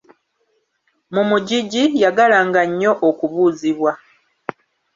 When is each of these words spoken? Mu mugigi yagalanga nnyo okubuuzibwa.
Mu 1.13 1.23
mugigi 1.29 1.83
yagalanga 2.03 2.61
nnyo 2.69 2.91
okubuuzibwa. 3.09 3.91